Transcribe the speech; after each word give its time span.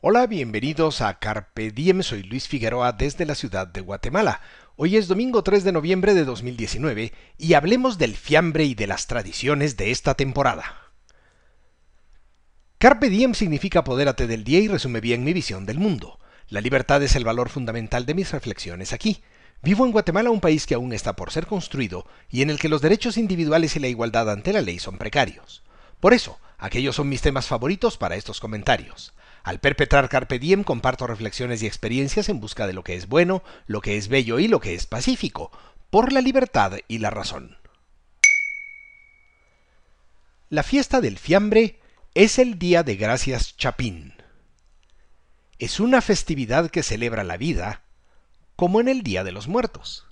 Hola, 0.00 0.28
bienvenidos 0.28 1.00
a 1.00 1.18
Carpe 1.18 1.72
Diem. 1.72 2.04
Soy 2.04 2.22
Luis 2.22 2.46
Figueroa 2.46 2.92
desde 2.92 3.26
la 3.26 3.34
ciudad 3.34 3.66
de 3.66 3.80
Guatemala. 3.80 4.40
Hoy 4.76 4.96
es 4.96 5.08
domingo 5.08 5.42
3 5.42 5.64
de 5.64 5.72
noviembre 5.72 6.14
de 6.14 6.24
2019 6.24 7.12
y 7.36 7.54
hablemos 7.54 7.98
del 7.98 8.14
fiambre 8.14 8.62
y 8.62 8.76
de 8.76 8.86
las 8.86 9.08
tradiciones 9.08 9.76
de 9.76 9.90
esta 9.90 10.14
temporada. 10.14 10.92
Carpe 12.78 13.10
Diem 13.10 13.34
significa 13.34 13.80
apodérate 13.80 14.28
del 14.28 14.44
día 14.44 14.60
y 14.60 14.68
resume 14.68 15.00
bien 15.00 15.24
mi 15.24 15.32
visión 15.32 15.66
del 15.66 15.80
mundo. 15.80 16.20
La 16.48 16.60
libertad 16.60 17.02
es 17.02 17.16
el 17.16 17.24
valor 17.24 17.48
fundamental 17.48 18.06
de 18.06 18.14
mis 18.14 18.30
reflexiones 18.30 18.92
aquí. 18.92 19.20
Vivo 19.64 19.84
en 19.84 19.90
Guatemala, 19.90 20.30
un 20.30 20.40
país 20.40 20.64
que 20.68 20.74
aún 20.74 20.92
está 20.92 21.16
por 21.16 21.32
ser 21.32 21.48
construido 21.48 22.06
y 22.30 22.42
en 22.42 22.50
el 22.50 22.60
que 22.60 22.68
los 22.68 22.82
derechos 22.82 23.16
individuales 23.16 23.74
y 23.74 23.80
la 23.80 23.88
igualdad 23.88 24.30
ante 24.30 24.52
la 24.52 24.62
ley 24.62 24.78
son 24.78 24.96
precarios. 24.96 25.64
Por 25.98 26.14
eso, 26.14 26.38
aquellos 26.56 26.94
son 26.94 27.08
mis 27.08 27.20
temas 27.20 27.48
favoritos 27.48 27.98
para 27.98 28.14
estos 28.14 28.38
comentarios. 28.38 29.12
Al 29.42 29.60
perpetrar 29.60 30.08
Carpe 30.08 30.38
Diem 30.38 30.64
comparto 30.64 31.06
reflexiones 31.06 31.62
y 31.62 31.66
experiencias 31.66 32.28
en 32.28 32.40
busca 32.40 32.66
de 32.66 32.72
lo 32.72 32.84
que 32.84 32.94
es 32.94 33.08
bueno, 33.08 33.42
lo 33.66 33.80
que 33.80 33.96
es 33.96 34.08
bello 34.08 34.38
y 34.38 34.48
lo 34.48 34.60
que 34.60 34.74
es 34.74 34.86
pacífico, 34.86 35.50
por 35.90 36.12
la 36.12 36.20
libertad 36.20 36.72
y 36.88 36.98
la 36.98 37.10
razón. 37.10 37.56
La 40.50 40.62
fiesta 40.62 41.00
del 41.00 41.18
fiambre 41.18 41.78
es 42.14 42.38
el 42.38 42.58
Día 42.58 42.82
de 42.82 42.96
Gracias 42.96 43.56
Chapín. 43.56 44.14
Es 45.58 45.78
una 45.78 46.00
festividad 46.00 46.70
que 46.70 46.82
celebra 46.82 47.24
la 47.24 47.36
vida, 47.36 47.82
como 48.56 48.80
en 48.80 48.88
el 48.88 49.02
Día 49.02 49.24
de 49.24 49.32
los 49.32 49.46
Muertos, 49.46 50.06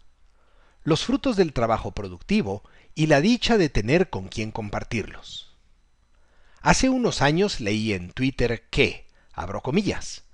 los 0.84 1.04
frutos 1.04 1.36
del 1.36 1.52
trabajo 1.52 1.92
productivo 1.92 2.62
y 2.94 3.06
la 3.06 3.20
dicha 3.20 3.56
de 3.56 3.68
tener 3.68 4.10
con 4.10 4.28
quien 4.28 4.52
compartirlos. 4.52 5.56
Hace 6.60 6.88
unos 6.88 7.22
años 7.22 7.60
leí 7.60 7.92
en 7.92 8.10
Twitter 8.10 8.64
que, 8.70 9.05
abro 9.36 9.62
comillas. 9.62 10.24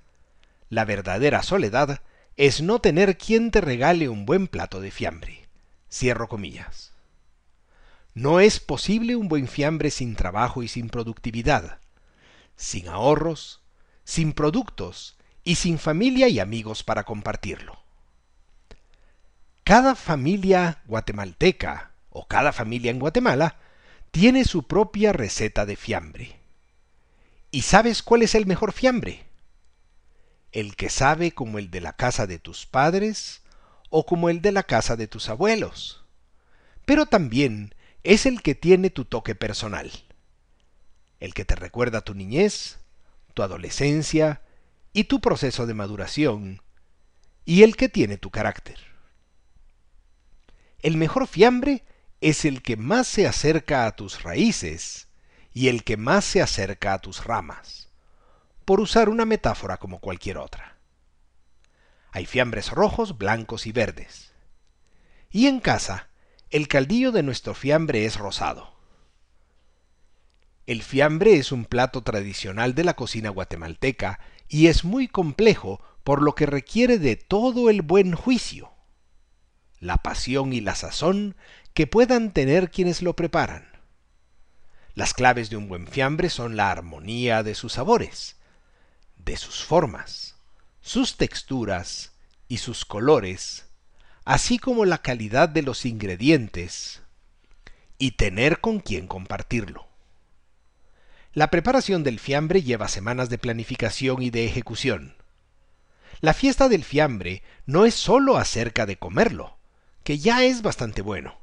La 0.70 0.86
verdadera 0.86 1.42
soledad 1.42 2.00
es 2.36 2.62
no 2.62 2.80
tener 2.80 3.18
quien 3.18 3.50
te 3.50 3.60
regale 3.60 4.08
un 4.08 4.24
buen 4.24 4.46
plato 4.46 4.80
de 4.80 4.90
fiambre. 4.90 5.48
Cierro 5.90 6.28
comillas. 6.28 6.92
No 8.14 8.40
es 8.40 8.60
posible 8.60 9.16
un 9.16 9.28
buen 9.28 9.48
fiambre 9.48 9.90
sin 9.90 10.16
trabajo 10.16 10.62
y 10.62 10.68
sin 10.68 10.88
productividad, 10.88 11.80
sin 12.56 12.88
ahorros, 12.88 13.60
sin 14.04 14.32
productos 14.32 15.16
y 15.44 15.56
sin 15.56 15.78
familia 15.78 16.28
y 16.28 16.40
amigos 16.40 16.84
para 16.84 17.04
compartirlo. 17.04 17.82
Cada 19.64 19.94
familia 19.94 20.82
guatemalteca 20.86 21.92
o 22.10 22.26
cada 22.26 22.52
familia 22.52 22.90
en 22.90 22.98
Guatemala 22.98 23.56
tiene 24.10 24.44
su 24.44 24.66
propia 24.66 25.12
receta 25.12 25.66
de 25.66 25.76
fiambre. 25.76 26.41
¿Y 27.54 27.62
sabes 27.62 28.02
cuál 28.02 28.22
es 28.22 28.34
el 28.34 28.46
mejor 28.46 28.72
fiambre? 28.72 29.26
El 30.52 30.74
que 30.74 30.88
sabe 30.88 31.32
como 31.32 31.58
el 31.58 31.70
de 31.70 31.82
la 31.82 31.92
casa 31.92 32.26
de 32.26 32.38
tus 32.38 32.64
padres 32.64 33.42
o 33.90 34.06
como 34.06 34.30
el 34.30 34.40
de 34.40 34.52
la 34.52 34.62
casa 34.62 34.96
de 34.96 35.06
tus 35.06 35.28
abuelos. 35.28 36.02
Pero 36.86 37.04
también 37.04 37.74
es 38.04 38.24
el 38.24 38.40
que 38.40 38.54
tiene 38.54 38.88
tu 38.88 39.04
toque 39.04 39.34
personal. 39.34 39.92
El 41.20 41.34
que 41.34 41.44
te 41.44 41.54
recuerda 41.54 42.00
tu 42.00 42.14
niñez, 42.14 42.78
tu 43.34 43.42
adolescencia 43.42 44.40
y 44.94 45.04
tu 45.04 45.20
proceso 45.20 45.66
de 45.66 45.74
maduración, 45.74 46.62
y 47.44 47.64
el 47.64 47.76
que 47.76 47.90
tiene 47.90 48.16
tu 48.16 48.30
carácter. 48.30 48.78
El 50.80 50.96
mejor 50.96 51.26
fiambre 51.26 51.84
es 52.22 52.46
el 52.46 52.62
que 52.62 52.78
más 52.78 53.06
se 53.06 53.26
acerca 53.26 53.84
a 53.84 53.94
tus 53.94 54.22
raíces 54.22 55.08
y 55.52 55.68
el 55.68 55.84
que 55.84 55.96
más 55.96 56.24
se 56.24 56.42
acerca 56.42 56.94
a 56.94 56.98
tus 56.98 57.24
ramas, 57.24 57.88
por 58.64 58.80
usar 58.80 59.08
una 59.08 59.24
metáfora 59.24 59.76
como 59.76 59.98
cualquier 60.00 60.38
otra. 60.38 60.76
Hay 62.10 62.26
fiambres 62.26 62.70
rojos, 62.70 63.16
blancos 63.16 63.66
y 63.66 63.72
verdes. 63.72 64.32
Y 65.30 65.46
en 65.46 65.60
casa, 65.60 66.08
el 66.50 66.68
caldillo 66.68 67.12
de 67.12 67.22
nuestro 67.22 67.54
fiambre 67.54 68.04
es 68.04 68.16
rosado. 68.16 68.72
El 70.66 70.82
fiambre 70.82 71.36
es 71.36 71.50
un 71.50 71.64
plato 71.64 72.02
tradicional 72.02 72.74
de 72.74 72.84
la 72.84 72.94
cocina 72.94 73.30
guatemalteca 73.30 74.20
y 74.48 74.66
es 74.66 74.84
muy 74.84 75.08
complejo 75.08 75.80
por 76.04 76.22
lo 76.22 76.34
que 76.34 76.46
requiere 76.46 76.98
de 76.98 77.16
todo 77.16 77.70
el 77.70 77.82
buen 77.82 78.14
juicio, 78.14 78.72
la 79.80 79.98
pasión 79.98 80.52
y 80.52 80.60
la 80.60 80.74
sazón 80.74 81.36
que 81.74 81.86
puedan 81.86 82.32
tener 82.32 82.70
quienes 82.70 83.02
lo 83.02 83.16
preparan. 83.16 83.71
Las 84.94 85.14
claves 85.14 85.48
de 85.48 85.56
un 85.56 85.68
buen 85.68 85.86
fiambre 85.86 86.28
son 86.28 86.54
la 86.54 86.70
armonía 86.70 87.42
de 87.42 87.54
sus 87.54 87.72
sabores, 87.72 88.36
de 89.16 89.38
sus 89.38 89.64
formas, 89.64 90.36
sus 90.82 91.16
texturas 91.16 92.12
y 92.46 92.58
sus 92.58 92.84
colores, 92.84 93.66
así 94.26 94.58
como 94.58 94.84
la 94.84 94.98
calidad 94.98 95.48
de 95.48 95.62
los 95.62 95.86
ingredientes 95.86 97.00
y 97.96 98.12
tener 98.12 98.60
con 98.60 98.80
quien 98.80 99.06
compartirlo. 99.06 99.88
La 101.32 101.48
preparación 101.48 102.04
del 102.04 102.20
fiambre 102.20 102.62
lleva 102.62 102.88
semanas 102.88 103.30
de 103.30 103.38
planificación 103.38 104.22
y 104.22 104.28
de 104.28 104.44
ejecución. 104.44 105.16
La 106.20 106.34
fiesta 106.34 106.68
del 106.68 106.84
fiambre 106.84 107.42
no 107.64 107.86
es 107.86 107.94
sólo 107.94 108.36
acerca 108.36 108.84
de 108.84 108.98
comerlo, 108.98 109.56
que 110.04 110.18
ya 110.18 110.44
es 110.44 110.60
bastante 110.60 111.00
bueno 111.00 111.41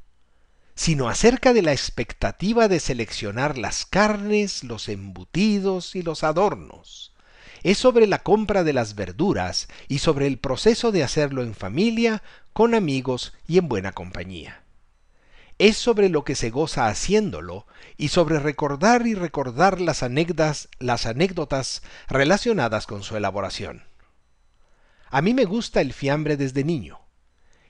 sino 0.80 1.10
acerca 1.10 1.52
de 1.52 1.62
la 1.62 1.74
expectativa 1.74 2.70
de 2.70 2.80
seleccionar 2.80 3.58
las 3.58 3.86
carnes, 3.86 4.64
los 4.64 4.88
embutidos 4.88 5.94
y 5.94 6.04
los 6.04 6.24
adornos. 6.24 7.14
Es 7.64 7.78
sobre 7.78 8.08
la 8.08 8.20
compra 8.20 8.64
de 8.64 8.72
las 8.72 8.96
verduras 8.96 9.68
y 9.90 10.00
sobre 10.00 10.26
el 10.26 10.38
proceso 10.38 10.94
de 10.94 11.04
hacerlo 11.04 11.44
en 11.44 11.54
familia, 11.54 12.24
con 12.54 12.76
amigos 12.76 13.34
y 13.46 13.58
en 13.58 13.68
buena 13.68 13.92
compañía. 13.92 14.64
Es 15.58 15.76
sobre 15.76 16.08
lo 16.08 16.24
que 16.24 16.36
se 16.36 16.50
goza 16.50 16.88
haciéndolo 16.88 17.68
y 17.98 18.08
sobre 18.08 18.40
recordar 18.40 19.06
y 19.06 19.16
recordar 19.16 19.82
las 19.82 20.02
anécdotas, 20.02 20.70
las 20.80 21.06
anécdotas 21.06 21.84
relacionadas 22.08 22.88
con 22.88 23.04
su 23.04 23.18
elaboración. 23.18 23.84
A 25.10 25.22
mí 25.22 25.34
me 25.34 25.44
gusta 25.44 25.82
el 25.82 25.92
fiambre 25.92 26.38
desde 26.38 26.64
niño 26.64 27.02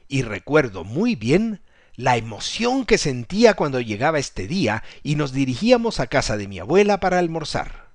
y 0.08 0.22
recuerdo 0.22 0.84
muy 0.84 1.16
bien 1.16 1.64
la 2.00 2.16
emoción 2.16 2.86
que 2.86 2.98
sentía 2.98 3.56
cuando 3.56 3.82
llegaba 3.82 4.20
este 4.20 4.48
día 4.48 4.84
y 5.04 5.16
nos 5.16 5.34
dirigíamos 5.34 6.00
a 6.00 6.08
casa 6.08 6.38
de 6.38 6.48
mi 6.48 6.58
abuela 6.58 7.02
para 7.02 7.20
almorzar. 7.20 7.90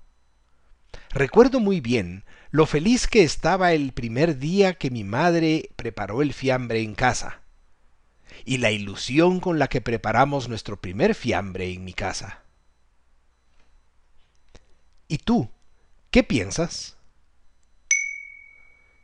Recuerdo 1.08 1.58
muy 1.58 1.80
bien 1.80 2.26
lo 2.50 2.66
feliz 2.66 3.06
que 3.06 3.22
estaba 3.22 3.72
el 3.72 3.92
primer 3.92 4.38
día 4.38 4.74
que 4.74 4.90
mi 4.90 5.04
madre 5.04 5.70
preparó 5.76 6.20
el 6.20 6.34
fiambre 6.34 6.82
en 6.82 6.94
casa, 6.94 7.40
y 8.44 8.58
la 8.58 8.70
ilusión 8.72 9.40
con 9.40 9.58
la 9.58 9.68
que 9.68 9.80
preparamos 9.80 10.50
nuestro 10.50 10.78
primer 10.78 11.14
fiambre 11.14 11.72
en 11.72 11.82
mi 11.82 11.94
casa. 11.94 12.42
¿Y 15.08 15.16
tú? 15.16 15.48
¿Qué 16.10 16.22
piensas? 16.22 16.98